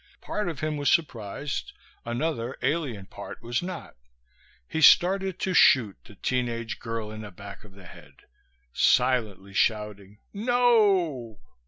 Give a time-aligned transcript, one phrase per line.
[0.21, 1.73] Part of him was surprised,
[2.05, 3.97] another alien part was not.
[4.67, 8.23] He started to shoot the teen aged girl in the back of the head,
[8.73, 11.37] silently shouting _No!